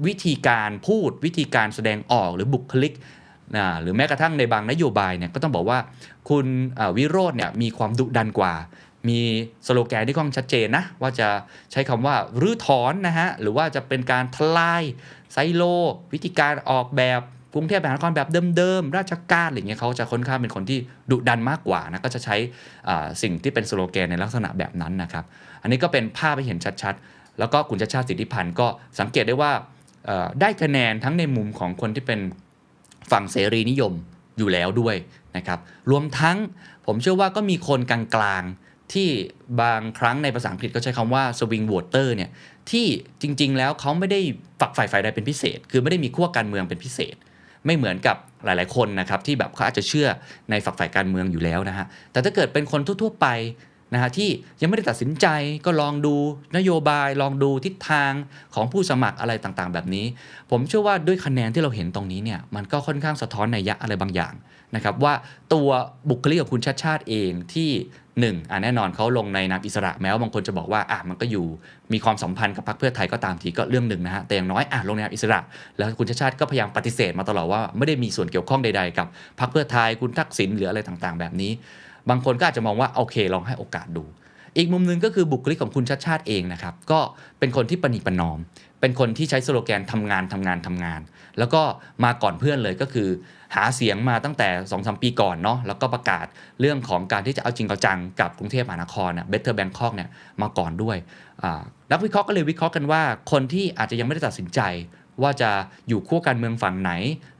[0.08, 2.94] วิธีการพูดวิธีการแสดงออกหรือบุคลิก
[3.56, 5.80] นะหรือแม้กระทั่งในบางนโยบายเนี่ยก็ต้องบอกว่า
[6.30, 6.46] คุณ
[6.98, 8.54] วิโรจน์เนี่ยมีความดุดันกว่า
[9.10, 9.20] มี
[9.68, 11.28] สโลแกนที่ค่อนชัดเจนนะ ว่าจะ
[11.72, 14.84] ใช้คำว่ารื้อถอนนะฮะ หรือว่าจะเป็นการทลาย
[15.34, 15.64] ไซโล
[16.14, 17.22] วิธีการออกแบบ
[17.54, 20.80] กรุงเทพมหานครแบบเดิมๆ ราชการอะไรเงี้ยเขาจะค่อนข้างเป็นคนที่
[21.12, 22.36] ดุดันมากกว่านะก็จะใช้
[23.22, 25.26] สิ่งที่เป็นสโลแกนในลักษณะแบบนั้นนะครับ
[25.62, 28.68] อันนี้ก็เป็นภาพให้เห็นชัดๆ แล้วก็คุณชาชาติสิทธิพันธ์ก็
[29.00, 29.52] สังเกตได้ว่า
[30.42, 32.20] ได้คะแนนทั้งในมุมของคนที่เป็น
[33.12, 33.94] ฝั่งเสรีนิยม
[34.38, 34.96] อยู่แล้วด้วย
[35.38, 35.60] นะครับ
[35.92, 36.38] รวมทั้ง
[36.86, 39.10] ผมเชื่อว่าก็มีคนกลางๆ ที่
[39.62, 42.30] บางครั้งในภาษาอังกฤษก็ใช้คำว่า swing voter เนี่ย
[42.72, 42.86] ที่
[43.22, 44.20] จริงๆแล้วเขาไม่ได้
[44.62, 47.16] ฝักฝ่ายฝ่ายใดเป็นพิเศษ คือไม่ได้มีขั้วการเมืองเป็นพิเศษ
[47.66, 50.08] ไม่เหมือนกับหลายๆคนนะครับที่แบบเขาอาจจะเชื่อ
[50.50, 53.28] ในฝักฝ่ายการเมืองอยู่แล้วนะฮะแต่ถ้าเกิดเป็นคนทั่วๆไป
[53.96, 54.30] นะฮะที่
[54.62, 55.28] ยังไม่ได้ตัดสินใจ
[55.66, 56.16] ก็ลองดู
[56.58, 58.12] นโยบายลองดูทิศทาง
[58.56, 60.06] ของผู้สมัครอะไรต่างๆ แบบนี้
[60.52, 64.34] ผมเชื่อว่าด้วยคะแนนที่เราเห็นตรงนี้เนี่ยมันก็ค่อนข้างสะท้อนในยะอะไรบางอย่าง
[64.76, 65.14] นะครับว่า
[65.54, 65.70] ตัว
[66.10, 67.72] บุคลิกของคุณชาติชาติเองที่
[68.20, 71.46] หนึ่งอะแน่นอนเขาลงในนามอิสระแม้ว่าบางคนจะบอกว่าอะมันก็อยู่
[71.94, 75.40] มีความสัมพันธ์กับพรรคเพื่อไทยก็ตามทีก็เรื่องหนึ่งนะฮะแต่อย่างน้อยอะลงในนามอิสระ
[75.78, 79.08] แล้วคุณชาติชาติก็พยายามปฏิเสธมาตลอดว่าไม่ได้มีส่วนเกี่ยวข้องใด ๆ กับ
[79.40, 81.52] พรรคเพื่อไทยคุณทักษิณหรืออะไรต่างๆ แบบนี้
[82.10, 84.04] บางคนก็อาจจะมองว่าโอเคลองให้โอกาสดู
[84.58, 87.00] อีกมุมหนึ่งก็คือบุคลิกของคุณชัชชาติเองนะครับ ก็
[87.40, 88.40] เป็นคนที่ประนีประนอม
[88.82, 91.02] เป็นคนที่ใช้สโลแกนทำงานทำงานทำงาน
[91.40, 91.62] แล้วก็
[92.04, 93.10] มาก่อนเพื่อนเลยก็คือ
[93.56, 96.26] หาเสียงมาตั้งแต่2อสปีก่อนเนาะแล้วก็ประกาศ
[96.60, 100.10] เรื่องของการที่จะเอาจริงเอาจังกับกรุงเทพมหานครเนี่ยเบสเ t อร์แบงคอกเนี่ย
[100.42, 100.98] มาก่อนด้วย
[101.92, 104.60] นักวิเคราะห์ก็เลยวิเคราะห์กันว่า คนที่อาจจะยังไม่ได้ตัดสินใจ
[105.22, 105.50] ว่าจะ
[105.88, 106.92] อยู่ขั้วการเมืองฝั่งไหน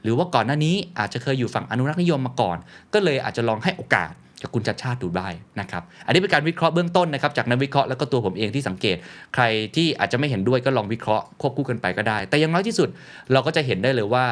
[0.02, 2.56] หรือว่าก่อนหน้านี้อาจจะเคยอยู่ฝั่งอนุรักษ์นิยมมาก่อน
[2.94, 4.12] ก็เลยอาจจะลองให้โอกาส
[4.54, 5.28] คุณชัดชาติดูได้
[5.60, 8.96] นะครับ อันนี้เป็นการวิเคราะห์เบื้องต้นนะครับจากนักวิเคราะห์แล้วก็ตัวผมเองที่สังเกต
[9.34, 9.44] ใคร
[9.76, 12.88] ที่อาจจะไม่เห็นด้วยก็ลองวิเคราะห์ควบคู่กันไปก็ได้ แต่อย่างน้อยที่สุด
[13.32, 14.24] เราก็จะเห็นได้เลยว่า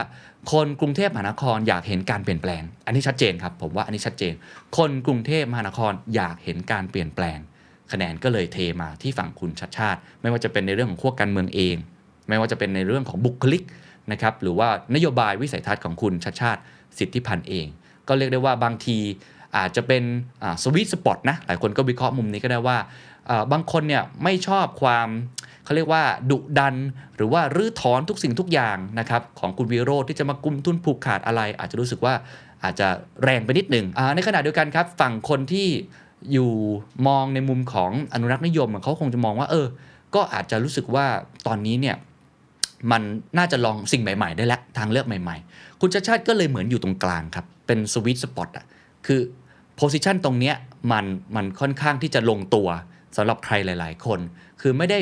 [0.52, 4.34] คนกรุงเทพมหานครอยากเห็นการเปลี่ยนแปลง อันนี้ชัดเจนครับผมว่าอันนี้ชัดเจน
[4.76, 7.38] คนกรุงเทพมหานครอยากเห็นการเปลี่ยนแปลง
[7.92, 11.76] คะแนนก็เลยเทมาที่ฝั่งคุณชัดชาติ ไม่ว่าจะเป็นในเรื่องของขั้วการเมืองเอง
[12.28, 13.62] ไม่ว่าจะเป็นในเรื่องของบุคลิก
[14.12, 16.60] นะครับหรือว่านโยบายวิสัยทัศน์ของคุณชัดชาติ
[16.98, 17.66] สิทธิพันธ์เอง
[18.08, 18.98] ก็เรียกได้ว่าบางที
[19.56, 20.02] อาจจะเป็น
[20.62, 22.78] สวิตสปอตนะหลายคนก็วิเคราะห์มุมนี้ก็ได้ว่า
[23.52, 25.08] บางคนเนี่ยไม่ชอบความ
[25.64, 26.74] เขาเรียกว่าดุดัน
[27.16, 32.14] หรือว่ารื้อถอนทุกสิ่งทุกอย่างนะครับของคุณวิโรธที่จะมากุมทุนผูกขาดอะไร อาจจะรู้สึกว่า
[32.64, 32.88] อาจจะ
[33.22, 35.68] แรงไปนิดหนึ่งในขณะเดียวกันครับฝั่งคนที่
[36.32, 36.50] อยู่
[37.06, 39.66] มองในมุมของอนุรักษ์นิยมเขาคงจะมองว่า เออ
[40.14, 41.06] ก็อาจจะรู้สึกว่า
[41.46, 41.96] ตอนนี้เนี่ย
[42.90, 43.02] มัน
[43.38, 48.64] น่าจะลองสิ่งใหม่ ๆ ได้แล้วทางเลือกใหม่ ๆ คุณชาชาติก็เลยเหมือนอยู่ตรงกลางครับ เป็นสวิตสปอตอะ
[49.06, 49.20] คือ
[49.76, 50.54] โพสิชันตรงเนี้ย
[50.92, 51.04] มัน
[51.36, 52.68] มันค่อนข้างที่จะลงตัว
[53.16, 54.20] สำหรับใครหลาย ๆ คน
[54.60, 54.98] คือไม่ได้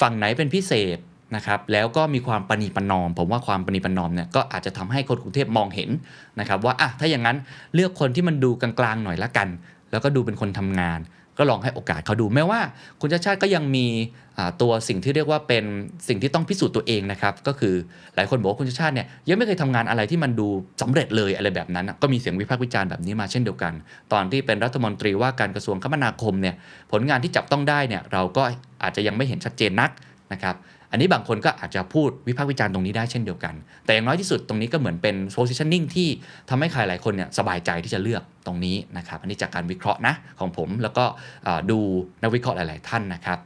[0.00, 0.98] ฝั่งไหนเป็นพิเศษ
[1.36, 5.90] นะครับแล้วก็มีความปณีปนอม ผมว่าความปณีปนอมเนี่ยก็อาจจะทำให้คนกรุงเทพมองเห็น
[6.40, 7.36] นะครับว่าอะถ้าอย่างนั้น
[7.74, 9.48] เลือกคนที่มันดูกลางๆหน่อยละกัน
[9.90, 11.00] แล้วก็ดูเป็นคนทำงาน
[11.38, 12.60] ก็ลองให้โอกาสเขาดูแม้ว่า
[13.00, 13.86] คุณชาติชาติก็ยังมี
[14.62, 15.64] ตัวสิ่งที่เรียกว่าเป็น
[16.08, 17.74] สิ่งที่ต้องพิสูจน์ตัวเองนะครับ ก็คือ
[18.14, 20.48] หลายคนบอกว่าคุณชาติชาติเนี่ยยังไม่เคยทำงานอะไรที่มันดู
[20.82, 23.72] สำเร็จเลยอะไรแบบนั้น ก็มีเสียงวิพากษ์วิจารณ์แบบนี้มาเช่นเดียวกัน
[24.12, 26.54] ตอนที่เป็นรัฐมนตรีว่าการกระทรวงคมนาคมเนี่ย
[26.92, 28.42] ผลงานที่จับต้องได้เนี่ยเราก็
[28.82, 29.90] อาจจะยังไม่เห็นชัดเจนนัก
[30.32, 30.56] นะครับ
[30.90, 36.08] อันนี้บางคนก็อาจจะพูดวิพากษ์วิจารณ์ตรงนี้ได้เช่นเดียวกัน แต่อย่างน้อยที่สุดตรงนี้ก็เหมือนเป็น positioning ที่
[36.50, 41.04] ทำให้ใครหลายคนเนี่ยสบายใจที่จะเลือกตรงนี้นะครับ อันนี้จากการวิเคราะห์นะของผมแล้วก็
[41.70, 41.78] ดู
[42.22, 43.38] นักวิเคราะห์หลาย ๆ ท่านนะครับ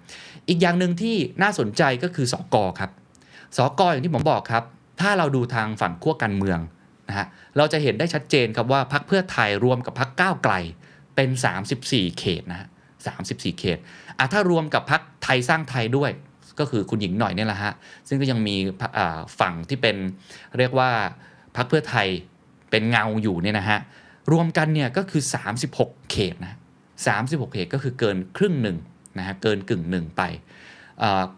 [0.48, 2.90] อีกอย่างหนึ่งที่น่าสนใจก็คือสอกอครับ
[3.56, 4.64] สอกออย่างที่ผมบอกครับ
[5.00, 6.58] ถ้าเราดูทางฝั่งขั้วการเมือง
[7.08, 10.54] นะฮะเราจะเห็นได้ชัดเจนครับว่าพรรคเพื่อไทยรวมกับพรรคก้าวไกล
[11.16, 11.30] เป็น
[11.74, 12.68] 34 เขตนะฮะ
[13.14, 13.78] 34 เขต
[14.18, 16.10] อะถ้ารวมกับพรรคไทยสร้างไทยด้วย
[16.60, 17.72] ก็คือคุณหญิงหน่อยเนี่ยแหละฮะ
[18.08, 18.56] ซึ่งก็ยังมี
[19.40, 19.96] ฝั่งที่เป็น
[20.58, 20.90] เรียกว่า
[21.56, 22.08] พรรคเพื่อไทย
[22.70, 23.78] เป็นเงาอยู่เนี่ยนะฮะ
[24.32, 25.22] รวมกันเนี่ยก็คือ
[25.66, 26.54] 36 เขตนะ
[27.06, 28.76] 36 เขตก็คือเกินครึ่งหนึ่ง
[29.18, 30.22] นะฮะเกินกึ่งหนึ่งไป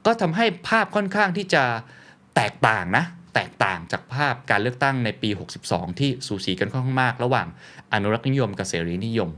[0.07, 1.63] ก็ทำให้ภาพค่อนข้างที่จะ
[2.37, 3.05] แตกต่างนะ
[3.35, 5.31] แตกต่างจากภาพการเลือกตั้งในปี
[5.65, 7.47] 62 ที่สูสีกันค่อนข้างมาก ระหว่าง
[7.93, 9.31] อนุรักษ์นิยมกับเสรีนิยม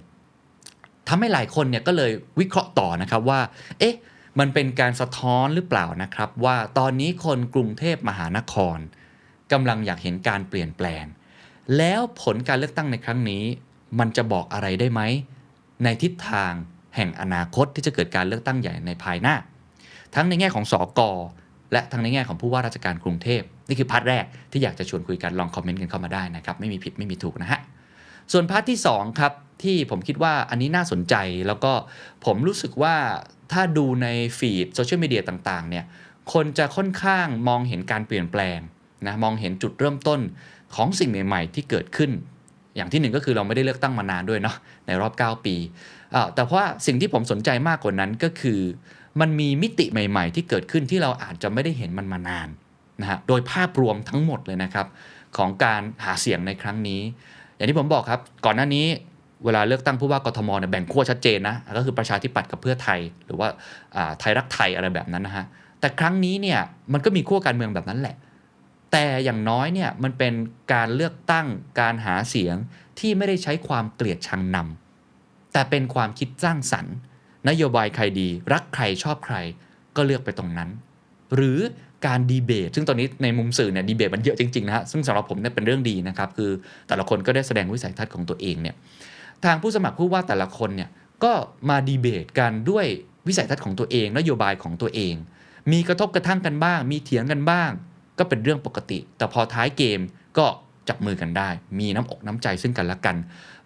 [1.08, 3.40] ทำให้หลายคนเนี่ยก็เลยวิเคราะห์ต่อนะครับว่า
[3.78, 3.94] เอ๊ะ
[4.38, 8.78] มันเป็นการสะท้อนหรือเปล่านะครับ ว่าตอนนี้คนกรุงเทพมหานคร
[9.52, 11.04] กำลังอยากเห็นการเปลี่ยนแปลง
[11.76, 13.44] แล้วผลการเลือกตั้งในครั้งนี้
[13.98, 15.00] มันจะบอกอะไรได้ไหม
[15.84, 16.52] ในทิศทาง
[16.96, 19.34] แห่งอนาคตที่จะเกิดการเลือกตั้งใหญ่ในภายหน้า
[20.14, 21.10] ทั้งในแง่ของสอกอ
[21.72, 27.60] และทั้งในแง่ของผู้ว่าราชการกรุงเทพนี่คือ part แรกที่อยากจะชวนคุยกันลองคอมเมนต์กันเข้ามาได้นะครับไม่มีผิดไม่มีถูกนะฮะ
[28.32, 29.32] ส่วน part ที่2ครับ
[29.62, 31.14] ที่ผมคิดว่าอันนี้น่าสนใจ
[31.46, 31.72] แล้วก็
[32.24, 32.96] ผมรู้สึกว่า
[33.52, 35.84] ถ้าดูใน feed โซเชียลมีเดียต่างๆเนี่ย
[36.32, 38.58] คนจะค่อนข้างมองเห็นการเปลี่ยนแปลง
[39.06, 40.20] นะมองเห็นจุดเริ่มต้น
[40.74, 42.10] ของสิ่งใหม่ ๆ ที่เกิดขึ้น
[42.76, 44.56] อย่างที่หนึ่งก็คือเราไม่ได้เลือกตั้งมานานด้วยเนาะ
[44.86, 45.56] ในรอบ 9 ปี
[46.14, 48.60] อ่าแต่ว่าสิ่งที่ผมสนใจมากกว่านั้นก็คือ
[49.20, 52.48] มันมีมิติใหม่ ๆ ที่เกิดขึ้นที่เราอาจจะไม่ได้เห็นมันมานาน
[53.00, 54.86] นะฮะโดยภาพรวมทั้งหมดเลยนะครับ
[55.36, 57.00] ของการหาเสียงในครั้งนี้
[57.64, 58.86] อย่างที่ผมบอกครับ ก่อนหน้านี้
[59.44, 63.48] เวลาเลือกตั้งผู้ว่ากทมเนี่ยแบ่งขั้วชัดเจนนะก็คือประชาธิปัตย์กับเพื่อไทย หรือว่า
[63.96, 65.44] อ่าไทยรักไทยอะไรแบบนั้นนะฮะ
[65.80, 66.60] แต่ครั้งนี้เนี่ย
[66.92, 68.16] มันก็มีขั้วการเมืองแบบนั้นแหละ
[68.92, 70.34] แต่อย่างน้อยเนี่ยมันเป็น
[70.72, 71.46] การเลือกตั้ง
[71.80, 72.56] การหาเสียง
[72.98, 76.94] ที่ไม่ได้ใช้ความเกลียดชังนำแต่เป็นความคิดสร้างสรรค์
[77.48, 79.36] นโยบายใครดี รักใครชอบใคร
[79.96, 80.70] ก็เลือกไปตรงนั้น
[81.34, 81.58] หรือ
[82.06, 86.50] การดีเบตซึ่งตอนนี้ในมุมสื่อเนี่ยดีเบตมันเยอะจริงๆนะฮะซึ่งสำหรับผมเนี่ยเป็นเรื่องดีนะครับคือ
[86.88, 88.74] แต่ละคนก็ได้แสดงวิสัยทัศน์ของตัวเองเนี่ย
[89.44, 90.90] ทางผู้สมัครผู้ว่าแต่ละคนเนี่ย
[91.24, 91.32] ก็
[91.70, 92.86] มาดีเบตกันด้วย
[93.28, 95.14] วิสัยทัศน์ของตัวเองนโยบายของตัวเอง
[95.72, 97.70] มีกระทบกระทั่งกันบ้าง มีเถียงกันบ้าง
[98.18, 100.00] ก็เป็นเรื่องปกติ แต่พอท้ายเกม
[100.38, 100.46] ก็
[100.88, 103.16] จับมือกันได้ มีน้ำอกน้ำใจซึ่งกันและกัน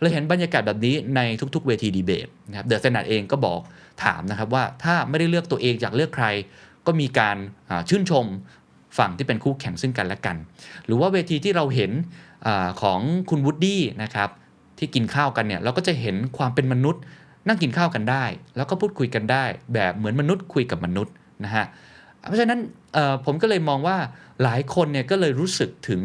[0.01, 1.21] เราเห็นบรรยากาศแบบนี้ใน
[1.55, 3.61] ทุกๆ เวทีดีเบตนะครับเดอะเซน t เองก็บอก
[4.05, 6.27] ถามนะครับว่าถ้าไม่ได้เลือกตัวเองอยากเลือกใคร
[6.89, 7.37] ก็มีการ
[7.89, 8.27] ชื่นชม
[8.99, 10.37] ฝั่งที่เป็นคู่แข่งซึ่งกันและกัน
[10.87, 11.93] หรือว่าเวทีที่เราเห็น
[12.47, 12.49] อ
[12.83, 14.31] ของคุณวูดดี้นะครับ
[14.79, 17.03] ที่กินข้าวกันเนี่ยเราก็จะเห็นความเป็นมนุษย์
[17.49, 18.25] นั่งกินข้าวกันได้
[18.57, 21.13] แล้วก็พูดคุยกันได้ แบบเหมือนมนุษย์คุยกับมนุษย์
[21.45, 21.65] นะฮะ
[22.29, 22.61] เพราะฉะนั้น
[23.25, 23.97] ผมก็เลยมองว่า
[24.43, 26.03] หลายคนเนี่ยก็เลยรู้สึกถึง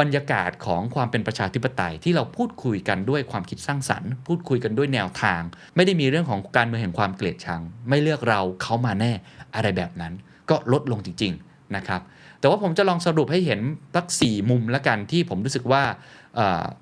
[0.00, 5.40] บรรยากาศของความเป็นประชาธิปไตย ที่เราพูดคุยกันด้วยความคิดสร้างสรรค์ พูดคุยกันด้วยแนวทาง
[5.76, 9.12] ไม่ได้มีเรื่องของการเมืองแห่งความเกลียดชัง ไม่เลือกเราเขามาแน่
[9.58, 10.12] อะไรแบบนั้น
[10.50, 12.00] ก็ลดลงจริงๆนะครับ
[12.40, 13.60] แต่ว่าผมจะลองสรุปให้เห็น
[13.94, 15.82] สักสี่มุมละกันที่ผมรู้สึกว่า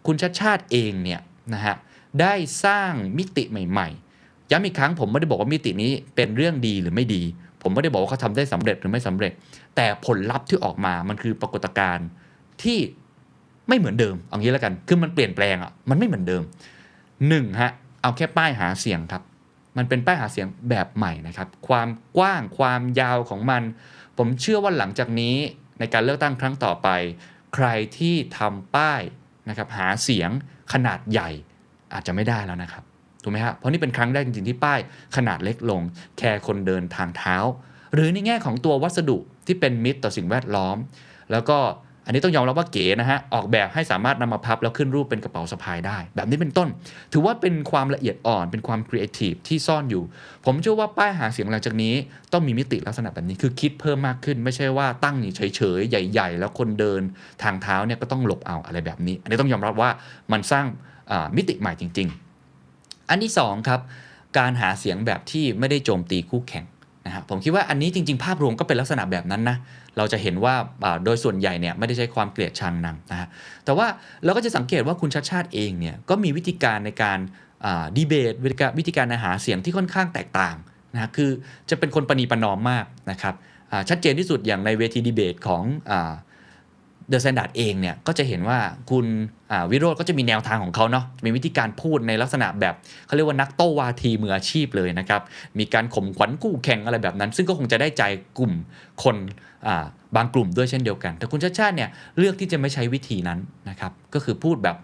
[0.06, 1.20] คุณชัดชาติเองเนี่ย
[1.54, 1.74] นะฮะ
[2.20, 2.34] ได้
[2.64, 7.22] สร้างมิติใหม่ๆ ย้ำอีกครั้งผมไม่ได้บอกว่ามิตินี้เป็นเรื่องดีหรือไม่ดี
[7.62, 9.32] ผมไม่ได้บอกว่าเขาทำได้สำเร็จหรือไม่สำเร็จ
[9.76, 12.08] แต่ผลลัพธ์ที่ออกมามันคือปรากฏการณ์
[12.62, 12.78] ที่
[13.68, 16.42] ไม่เหมือนเดิมเอางี้แล้วกัน คือมันเปลี่ยนแปลงอะมันไม่เหมือนเดิม
[17.28, 17.70] หนึ่งฮะ
[18.02, 19.22] เอาแค่ป้ายหาเสียงครับ
[19.76, 23.62] มันเป็นป้ายหาเสียงแบบใหม่นะครับความกว้างความยาวของมัน
[24.18, 25.36] ผมเชื่อว่าหลังจากนี้
[25.78, 26.88] ในการเลือกตั้งครั้งต่อไป
[27.54, 27.66] ใคร
[27.98, 29.00] ที่ทำป้าย
[29.48, 30.30] นะครับหาเสียง
[30.72, 31.30] ขนาดใหญ่
[31.94, 32.84] อาจจะไม่ได้แล้วนะครับ
[33.22, 34.78] ถูกไหมฮะเพราะนี่เป็นครั้งแรกจริงๆที่ป้าย
[35.16, 35.82] ขนาดเล็กลง
[36.18, 37.36] แคร์คนเดินทางเท้า
[37.94, 40.76] หรือในแง่ของตัววัสดุที่เป็นมิตรต่อสิ่งแวดล้อม
[41.30, 41.58] แล้วก็
[42.06, 46.68] อันนี้ต้องยอมรับว่าเก๋นะฮะออกแบบให้สามารถนำมาพับแล้วขึ้นรูปเป็นกระเป๋าสะพายได้ แบบนี้เป็นต้น
[47.12, 50.02] ถือว่าเป็นความละเอียดอ่อนเป็นความครีเอทีฟที่ซ่อนอยู่
[50.44, 51.94] ผมเชื่อว่าป้ายหาเสียงหลังจากนี้
[52.32, 55.40] ต้องมีมิติลักษณะแบบนี้คือคิดเพิ่มมากขึ้น ไม่ใช่ว่าตั้งเฉ
[55.78, 57.00] ยๆ ใหญ่ ๆ แล้วคนเดิน
[57.42, 59.90] ทางเท้าเนี่ยก็ต้องหลบเอาอะไรแบบนี้ อันนี้ต้องยอมรับว่า
[60.32, 60.66] มันสร้าง
[61.36, 62.08] มิติใหม่จริง
[62.58, 63.80] ๆ อันที่สองครับ
[64.38, 66.64] การหาเสียงแบบที่ไม่ได้โจมตีคู่แข่ง
[67.06, 69.56] นะฮะผมคิดว่าอันนี้จริง ๆ ภาพรวมก็เป็นลักษณะแบบนั้นนะ
[69.98, 70.54] เราจะเห็นว่า
[71.04, 73.28] โดยส่วนใหญ่เนี่ยไม่ได้ใช้ความเกลียดชังนำนะฮะ
[73.64, 73.86] แต่ว่า
[74.24, 77.18] เราก็จะสังเกตว่าคุณชัชชาติเองเนี่ยก็มีวิธีการในการ
[77.96, 78.34] ดีเบต
[78.78, 80.56] วิธีการหาเสียงที่ค่อนข้างแตกต่าง
[80.94, 81.30] นะคือ
[81.70, 83.34] จะเป็นคนประนีประนอมมากนะครับ
[83.88, 85.62] ชัดเจนที่สุดอย่างในเวทีดีเบตของ
[87.08, 88.58] เดอะแ a นดาร์ดเองเนี่ยก็จะเห็นว่า
[88.90, 89.06] คุณ
[89.70, 92.74] วิโรจน์ก็จะมีแนวทางของเขาเนาะมีวิธีการพูดในลักษณะแบบ
[93.06, 95.22] เขาเรียกว่านักโต้วาทีมืออาชีพเลยนะครับ
[95.58, 98.02] มีการข่มขวัญกู้แข่งอะไรแบบนั้น ซึ่งก็คงจะได้ใจ
[98.38, 98.52] กลุ่ม
[99.02, 99.16] คน
[100.16, 101.88] บางกลุ่มด้วยเช่นเดียวกัน แต่คุณชาติชาติเนี่ย
[102.18, 103.38] เลือกที่จะไม่ใช้วิธีนั้น
[103.70, 104.76] นะครับก็คือพูดแบบ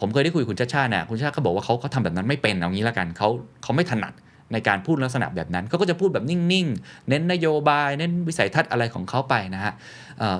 [0.00, 3.28] ผมเคยได้คุยกับคุณชาติชาติเนี่ยคุณชาติชาติเขาบอกว่าเขาเขาทำแบบนั้นไม่เป็นเอางี้ละกันเขา
[3.62, 4.12] เขาไม่ถนัด
[4.52, 9.72] ในการพูดลักษณะแบบนั้นเขาก็จะพูดแบบนิ่งๆ เน้นนโยบาย เน้นวิสัยทัศน์อะไรของเขาไปนะฮะ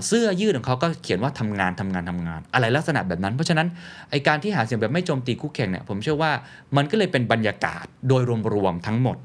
[0.07, 3.69] เสื้อยืดของเขาก็เขียนว่าทำงานทำงานทำงาน อะไรลักษณะแบบนั้น เพราะฉะนั้น
[4.11, 6.33] ไอการที่หาเสียงแบบไม่โจมตีคู่แข่งเนี่ยผมเชื่อว่า
[6.77, 8.23] มันก็เลยเป็นบรรยากาศโดย
[8.55, 9.17] รวมๆทั้งหมด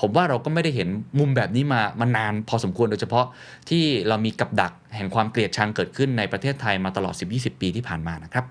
[0.00, 3.26] ผมว่าเราก็ไม่ได้เห็นมุมแบบนี้มามานานพอสมควรโดยเฉพาะ
[3.68, 8.44] ที่เรามีกับดักแห่งความเกลียดชังเกิดขึ้นในประเทศไทยมาตลอด 10-20 ปีที่ผ่านมานะครับ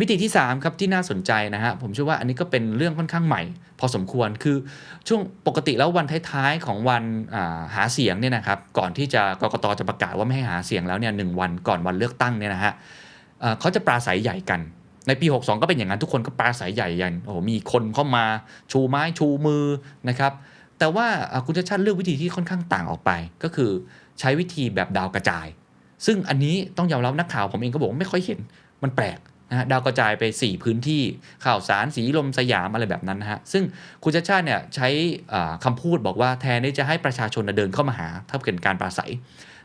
[0.00, 3.42] มิติที่ 3 ครับที่น่าสนใจนะฮะผมเชื่อว่าอันนี้ก็เป็นเรื่องค่อนข้างใหม่
[3.80, 4.56] พอสมควรคือ
[5.08, 7.02] ช่วงปกติแล้ววันท้ายๆของวัน
[7.74, 12.72] หาเสียงเนี่ยนะครับก่อนที่จะกกตจะประกาศว่าไม่ให้หาเสียงแล้วเนี่ยหนึ่งวันก่อนวันเลือกตั้งเนี่ยนะฮะ
[13.60, 14.60] เขาจะปราศัยใหญ่กัน
[15.06, 18.24] ในปี 62 ก็เป็นอย่างนั้นทุกคนก็ปราศัยใหญ่ยันโอ้โหมีคนเข้ามา
[18.72, 19.64] ชูไม้ชูมือ
[20.08, 20.32] นะครับ
[20.78, 23.10] แต่ว่าอ่าคุณชาติชาติเลือกวิธีที่ค่อนข้างต่างออกไป
[23.42, 23.70] ก็คือ
[24.20, 25.46] ใช้วิธีแบบดาวกระจาย
[26.06, 28.40] ซึ่งอันนี้ต้องยอมรับนักข่าวผมเองก็บอกว่าไม่ค่อยเห็น
[28.82, 29.18] มันแปลก
[29.50, 31.02] นะฮะดาวกระจายไป 4 พื้นที่
[31.44, 33.64] ข่าวสารสีลมสยามอะไรแบบนั้นนะฮะซึ่ง
[34.02, 34.88] คุณชาชาติเนี่ยใช้
[35.32, 39.12] อ่าคำพูดบอกว่าแทนที่จะให้ประชาชนเดินเข้ามาหาถ้าเป็นการปราศัย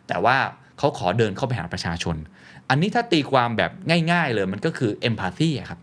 [0.08, 0.38] แต่ว่า
[0.78, 2.16] เขาขอเดินเข้าไปหาประชาชน
[2.70, 3.72] อันนี้ถ้าตีความแบบ
[4.12, 5.80] ง่าย ๆ เลยมันก็คือ empathy ครับ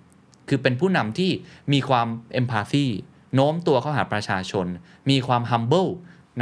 [0.48, 1.30] คือเป็นผู้นำที่
[1.72, 2.06] มีความ
[2.40, 2.86] empathy
[3.34, 4.66] โน้มตัวเข้าหาประชาชน
[5.10, 5.90] มีความ humble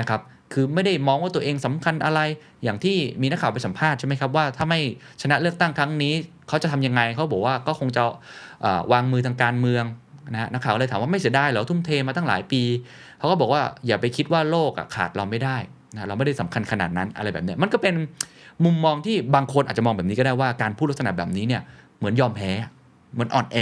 [0.01, 0.21] นะครับ
[0.53, 2.21] คือไม่ได้มองว่าตัวเองสำคัญอะไร
[2.63, 4.81] อย่างที่มีนักข่าวไปสัมภาษณ์ใช่ไหมครับว่าถ้าไม่
[5.23, 6.15] ชนะเลือกตั้งครั้งนี้
[6.49, 8.03] เขาจะทำยังไงเขาบอกว่าก็คงจะ
[8.93, 9.85] วางมือทางการเมือง
[10.33, 12.63] นะฮะนักข่าวเลยถามว่าไม่เสียดายเหรอทุ่มเทมาตั้งหลายปี
[13.19, 15.57] เขาก็บอกว่าอย่าไปคิดว่าโลกขาดเราไม่ได้
[15.95, 17.95] นะเราไม่ได้สำคัญขนาดนั้นอะไรแบบเนี้ยมันก็เป็น
[18.65, 21.63] มุมมองที่บางคนอาจจะมองแบบนี้ก็ได้ว่าการพูดลักษณะแบบนี้เนี่ย
[21.99, 22.51] เหมือนยอมแพ้
[23.15, 23.59] เหมือนอ่อนแอ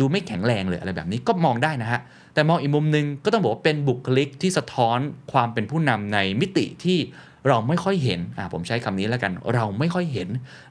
[0.00, 2.00] ดูไม่แข็งแรงเลยอะไรแบบนี้ก็มองได้นะฮะ
[2.34, 4.98] แต่มองอีกมุมหนึ่งก็ต้องบอกว่าเป็นบุคลิกที่สะท้อน
[5.32, 6.98] ความเป็นผู้นำในมิติที่
[7.48, 10.28] เราไม่ค่อยเห็นอ่าผมใช้คำนี้แล้วกัน เราไม่ค่อยเห็น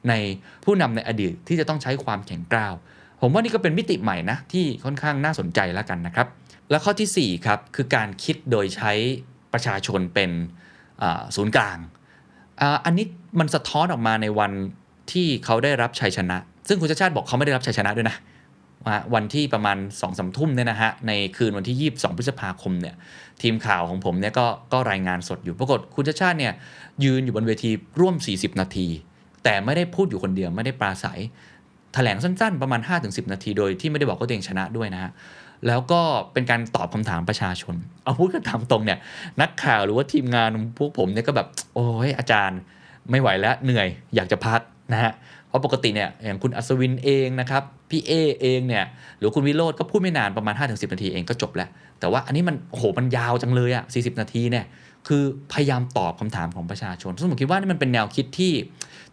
[0.09, 0.13] ใน
[0.63, 2.73] ผู้นำในอดีตที่จะต้องใช้ความแข็งกร้าว
[3.21, 6.27] ผมว่านี่ก็เป็นมิติใหม่นะที่ค่อนข้างน่าสนใจแล้วกันนะครับ
[6.69, 8.91] แล้วข้อทีสี่4ครับคือการคิดโดยใช้
[9.53, 10.31] ประชาชนเป็น
[11.35, 11.77] ศูนย์กลาง
[12.61, 13.05] ออันนี้
[13.39, 14.51] มันสะท้อนออกมาในวัน
[15.11, 18.15] ที่เขาได้รับชัยชนะ ซึ่งคุณชาชาติบอกเขาไม่ได้รับชัยชนะด้วยนะ
[18.85, 22.95] ว่าวันที่ประมาณ2องสามทุ่มเนี่ยนะฮะในคืนวันที่ 22 พฤษภาคมเนี่ย
[23.41, 26.53] ทีมข่าวของผมเนี่ยก็ก็รายงานสดอยู่ปรากฏคุณชาชาติเนี่ย
[27.03, 28.87] ยืนอยู่บนเวทีร่วม 40 นาที
[29.43, 31.19] แต่ไม่ได้พูดอยู่คนเดียวไม่ได้ปราศัย
[31.93, 35.11] แถลงสั้นๆ ประมาณ 5-10 นาทีโดยที่ไม่ได้บอกว่าตัวเองชนะด้วยนะฮะ
[35.67, 36.01] แล้วก็
[36.33, 38.99] เป็นการตอบคำถามประชาชน เอาพูดกันตามตรงเนี่ย
[39.41, 42.59] นักข่าวหรือว่าทีมงานพวกผมเนี่ยก็แบบ โอ้ยอาจารย์
[43.09, 44.59] ไม่ไหวแล้วเหนื่อยอยากจะพัก
[44.93, 45.11] นะฮะ
[45.51, 48.11] เพราะปกติเนี่ยอย่างคุณอัศวินเองนะครับพี่เอ
[48.41, 48.85] เองเนี่ย
[49.17, 54.65] หรือคุณวิโรธก็พูดไม่นานประมาณ 5-10 นาทีเองก็จบแล้ว แต่ว่าอันนี้มันโอ้โหมันยาวจังเลยอะ40 นาทีเนี่ย
[55.07, 58.53] คือพยายามตอบคำถามของประชาชนซึ่งผมคิดว่านี่มันเป็นแนวคิดที่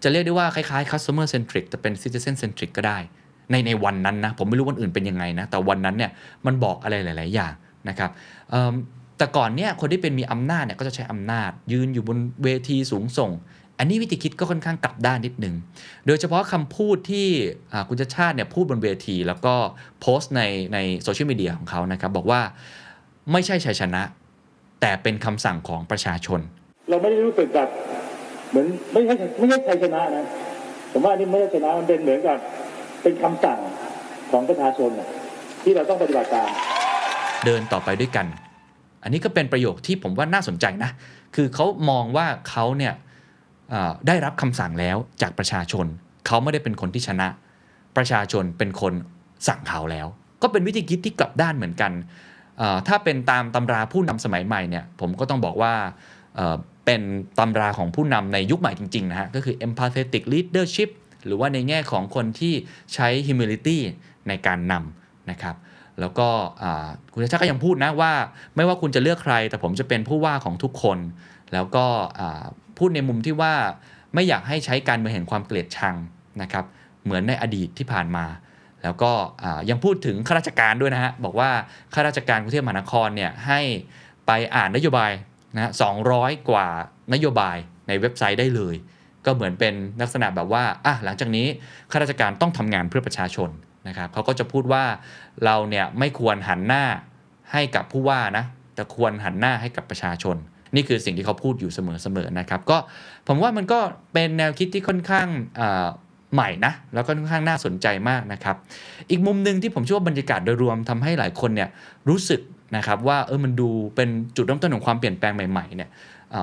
[0.03, 2.99] จะเรียกได้ว่าคล้ายๆ customer centric แต่เป็น citizen centric ก็ได้
[3.51, 6.11] ในในวันนั้นนะ ผมไม่รู้วันอื่นเป็นยังไงนะ แต่วันนั้นเนี่ย
[6.47, 7.53] มันบอกอะไรหลาย ๆ อย่าง
[7.89, 8.11] นะครับ
[9.19, 13.31] แต่ก่อนเนี่ยคนที่เป็นมีอำนาจเนี่ยก็จะใช้อำนาจยืนอยู่บนเวทีสูงส่ง
[13.79, 15.55] อันนี้วิธีคิดก็ค่อนข้างกลับด้านนิดนึง
[16.07, 17.27] โดยเฉพาะคำพูดที่
[17.73, 19.55] อ่าคุณชาติชาติเนี่ยพูดบนเวที แล้วก็
[20.01, 20.43] โพสต์ใน
[20.75, 22.41] ในโซเชียลมีเดียของเขานะครับ บอกว่า
[23.33, 24.03] ไม่ใช่ชัยชนะ
[24.81, 26.41] แต่เป็นคำสั่งของประชาชน
[26.89, 27.69] เราไม่ได้รู้สึกแบบ
[28.51, 30.25] เหมือนไม่ใช่ไม่ใช่ชัยชนะนะ
[30.93, 32.39] ผมว่าอันนี้ไม่ใช่ชนะมันเป็นเหมือนกับ
[33.03, 33.59] เป็นคำสั่ง
[34.31, 35.09] ของประชาชนน่ะ
[35.63, 36.49] ที่เราต้องปฏิบัติตาม
[37.45, 38.27] เดินต่อไปด้วยกัน
[39.03, 40.91] อันนี้ก็เป็นประโยคที่ผมว่าน่าสนใจนะ
[41.35, 43.07] คือเขามองว่าเขาเนี่ยเอ่อ
[44.07, 45.87] ได้รับคำสั่งแล้วจากประชาชน
[46.27, 47.29] เขาไม่ได้เป็นคนที่ชนะ
[47.97, 48.93] ประชาชนเป็นคน
[49.49, 50.07] สั่งเขาแล้ว
[50.43, 51.93] ก็เป็นวิธีคิดที่กลับด้านเหมือนกัน
[52.89, 55.73] ถ้าเป็นตามตำราผู้นำสมัยใหม่เนี่ยผมก็ต้องบอกว่า
[56.37, 57.03] เอ่อเป็น
[57.39, 60.91] ตำราของผู้นำในยุคใหม่จริงๆนะฮะก็คือ empathetic leadership
[61.27, 62.55] หรือว่าในแง่ของคนที่
[62.95, 63.79] ใช้ humility
[64.29, 65.57] ในการนำนะครับ
[66.01, 66.29] แล้วก็
[67.13, 68.13] คุณชาติชาก็ยังพูดนะว่า
[68.57, 70.99] ไม่ว่าคุณจะเลือกใคร แต่ผมจะเป็นผู้ว่าของทุกคน
[71.53, 71.87] แล้วก็
[72.79, 73.55] พูดในมุมที่ว่า
[74.15, 75.95] ไม่อยากให้ใช้การเมืองแห่งความเกลียดชัง
[76.43, 76.65] นะครับ
[77.05, 78.27] เหมือนในอดีตที่ผ่านมา
[78.83, 79.13] แล้วก็
[79.71, 81.51] ยังพูดถึงข้าราชการด้วยนะฮะบอกว่า
[81.95, 83.61] ข้าราชการกรุงเทพมหานครเนี่ยให้
[84.27, 85.13] ไปอ่านนโยบาย
[85.55, 85.71] นะฮะ
[86.11, 86.67] 200กว่า
[87.13, 87.57] นโยบาย
[87.89, 88.75] ในเว็บไซต์ได้เลย
[89.25, 91.47] ก็เหมือนเป็นลักษณะแบบว่าอะหลังจากนี้
[91.91, 93.51] ข้าราชการต้องทำงานเพื่อประชาชน
[93.89, 94.85] นะครับเขาก็จะพูดว่า
[95.45, 96.85] เราเนี่ยไม่ควรหันหน้า
[97.53, 100.37] ให้กับผู้ว่านะแต่ควรหันหน้าให้กับประชาชน
[100.75, 102.79] นี่คือสิ่งที่เขาพูดอยู่เสมอๆนะครับก็
[103.27, 103.81] ผมว่ามันก็
[104.13, 105.29] เป็นแนวคิดที่ค่อนข้าง
[106.35, 108.57] ใหม่นะแล้วก็ค่อนข้างน่าสนใจมากนะครับ
[109.11, 111.69] อีกมุมหนึ่งที่ผมเชื่อว่าบรรยากาศโดยรวมทำให้หลายคนเนี่ย
[112.09, 112.41] รู้สึก
[112.77, 115.91] นะครับว่าเออมันดูเป็นจุดเริ่มต้นของความเปลี่ยนแปลงใหม่ๆเนี่ย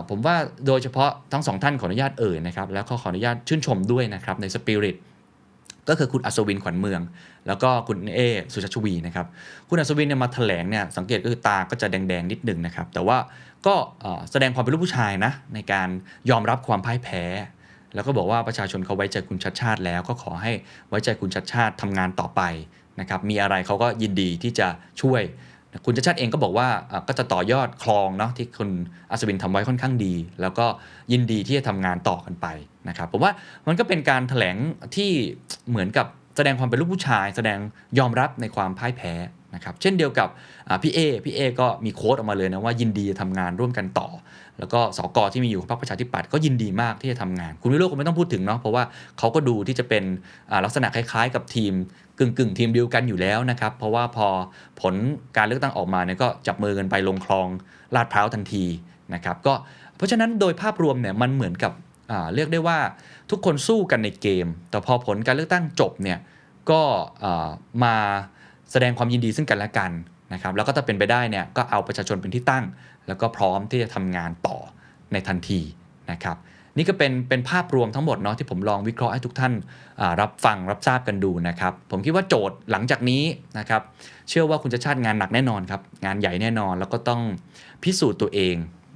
[0.10, 0.36] ผมว่า
[0.68, 4.96] โดยเฉพาะทั้งสองท่านขออนุญาตเอ่ยนะครับแล้วก็ขออนุญาตชื่นชมด้วยนะครับในสปิริต
[5.89, 7.02] ก็คือคุณอัศวินขวัญเมือง
[7.48, 8.19] แล้วก็คุณเอ
[8.54, 9.28] สุชาชวีนะครับ
[9.69, 13.17] คุณอัศวินเนี่ยมาแถลงเนี่ยสังเกตก็คือตาก็จะแดงๆนิดหนึ่งนะครับแต่ว่า
[13.67, 13.76] ก็
[14.32, 15.89] แสดงความเป็นลูกผู้ชายนะในการ
[16.30, 17.24] ยอมรับความพ่ายแพ้
[17.93, 20.52] แล้วก็บอกว่าประชาชนเขาไว้ใจคุณชัดชาติแล้ว ก็ขอให้
[20.89, 22.41] ไว้ใจคุณชัดชาติทำงานต่อไป
[23.00, 24.67] นะครับมีอะไรเขาก็ยินดีที่จะ
[25.02, 25.21] ช่วย
[25.86, 26.68] คุณชัดชาติเองก็บอกว่า
[27.08, 28.70] ก็จะต่อยอดคลองเนาะที่คุณ
[29.12, 30.66] อัศวินทำไว้ค่อนข้างดี แล้วก็
[31.12, 32.48] ยินดีที่จะทำงานต่อกันไป
[32.90, 33.32] นะครับผมว่า
[33.68, 34.58] มันก็เป็นการถแถลง
[34.96, 35.12] ที่
[35.70, 37.60] เหมือนกับแสดงความเป็นลูกผู้ชาย แสดง
[38.00, 39.14] ยอมรับในความพ่ายแพ้
[39.56, 40.30] นะครับเช่นเดียวกับ
[40.84, 44.08] พี่เอพี่เอก็มีโค้ดออกมาเลยนะว่ายินดีจะทำงานร่วมกันต่อ
[44.60, 48.84] แล้วก็สกที่มีอยู่ของพรรคประชาธิปัตย์ก็ยินดีมากที่จะทำงาน คุณวิโรจน์ก็ไม่ต้องพูดถึงเนาะเพราะว่า
[49.20, 50.04] เขาก็ดูที่จะเป็น
[50.65, 51.74] ลักษณะคล้ายๆ กับทีม
[52.20, 54.28] กึ่งกึ่งๆทีมเดียวกันอยู่แล้วนะครับ เพราะว่าพอ
[54.82, 54.94] ผล
[55.38, 57.48] การเลือกตั้งออกมาเนี่ยก็จับมือกันไปลงคลอง
[57.96, 58.65] ลาดพร้าวทันที
[59.13, 59.54] นะครับก็
[59.96, 61.72] เพราะฉะนั้นโดยภาพรวมเนี่ยมันเหมือนกับ
[62.36, 62.80] เรียกได้ว่า
[63.32, 66.20] ทุกคนสู้กันในเกม แต่พอผลการเลือกตั้งจบเนี่ย
[66.72, 66.82] ก็
[67.84, 67.96] มา
[68.71, 69.91] แสดงความยินดีซึ่งกันและกัน
[70.34, 72.65] นะครับแล้วก็ถ้าเป็นไปได้เนี่ยก็เอาประชาชนเป็นที่ตั้ง
[73.08, 74.58] แล้วก็พร้อมที่จะทำงานต่อ
[75.12, 75.62] ในทันที
[76.12, 76.38] นะครับ
[76.78, 79.54] นี่ก็เป็นเป็นภาพรวมทั้งหมดเนาะที่ผมลองวิเคราะห์ให้ทุกท่าน
[80.21, 83.23] รับฟังรับทราบกันดูนะครับ ผมคิดว่าโจทย์หลังจากนี้
[83.60, 83.82] นะครับ
[84.30, 87.21] เชื่อว่าคุณจะชาติงานหนักแน่นอนครับงานใหญ่แน่นอน แล้วก็ต้อง
[87.84, 88.56] พิสูจน์ตัวเอง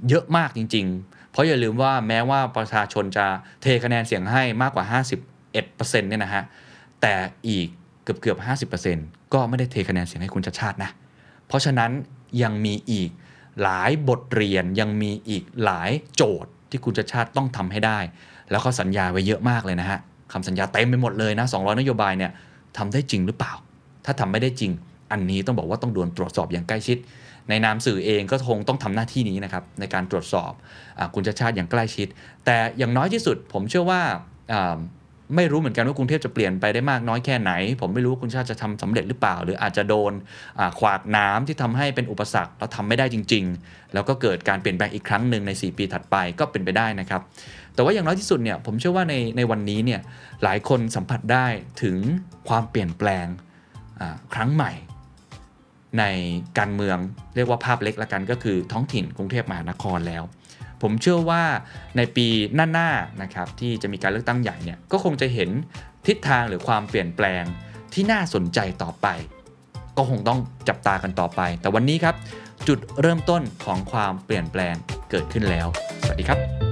[0.09, 3.25] เยอะมากจริง ๆ เพราะอย่าลืมว่าแม้ว่าประชาชนจะ
[3.61, 6.43] เทคะแนนเสียงให้มากกว่า 51%เนี่ยนะฮะ
[7.01, 7.13] แต่
[7.47, 7.67] อีก
[8.09, 10.91] กือบเกือบ 50%ก็ไม่ได้เทคะแนนเสียงให้คุณชาติชาตินะ
[11.47, 11.91] เพราะฉะนั้น
[12.43, 13.09] ยังมีอีก
[13.63, 17.99] หลายบทเรียนยังมีอีกหลายโจทย์ที่คุณชาติชาติต้องทำให้ได้
[18.51, 19.99] แล้วก็สัญญาไว้เยอะมากเลยนะฮะ
[20.33, 22.31] คำสัญญาเต็มไปหมดเลยนะ 200 นโยบายเนี่ย
[22.77, 23.53] ทำได้จริงหรือเปล่า
[24.05, 24.71] ถ้าทำไม่ได้จริง
[25.11, 26.97] อันนี้ต้องบอกว่าต้องโดนตรวจสอบอย่างใกล้ชิด
[27.49, 30.51] ในนามสื่อเองก็คงต้องทำหน้าที่นี้นะครับในการตรวจสอบ
[30.99, 32.07] อคุณชาติชาติอย่างใกล้ชิด
[32.45, 34.01] แต่อย่างน้อยที่สุดผมเชื่อว่า
[35.35, 40.13] ไม่รู้เหมือนกันว่ากรุงเทพจะเปลี่ยนไปได้มากน้อยแค่ไหน ผมไม่รู้ว่าคุณชาติจะทำสำเร็จหรือเปล่า หรืออาจจะโดน
[40.79, 47.21] ขวากน้ำที่ทำให้เป็นอุปสรรคแล้วทำไม่ได้จริง ๆ แล้วก็เกิดการเปลี่ยนแปลงอีกครั้งหนึ่งใน 4 ปีถัดไปก็เป็นไปได้นะครับ
[47.73, 50.01] แต่ว่าอย่างน้อยที่สุดเนี่ยผมเชื่อว่าในในวันนี้เนี่ย
[50.43, 51.47] หลายคนสัมผัสได้
[51.83, 51.97] ถึง
[52.47, 53.25] ความเปลี่ยนแปลง
[54.33, 54.71] ครั้งใหม่
[55.99, 56.03] ใน
[56.57, 56.97] การเมือง
[57.35, 60.23] เรียกว่าภาพเล็กละกันก็คือท้องถิ่นกรุงเทพมหานครแล้ว
[60.81, 61.43] ผมเชื่อว่า
[61.97, 65.49] ในปีหน้าๆนะครับที่จะมีการเลือกตั้งใหญ่เนี่ยก็คงจะเห็น
[66.07, 67.43] ทิศทางหรือความเปลี่ยนแปลง
[67.93, 69.07] ที่น่าสนใจต่อไป
[69.97, 70.39] ก็คงต้อง
[70.69, 72.15] จับตากันต่อไป แต่วันนี้ครับ
[72.67, 74.75] จุดเริ่มต้นของความเปลี่ยนแปลง
[75.09, 75.67] เกิดขึ้นแล้ว
[76.03, 76.68] สวัสดีครับ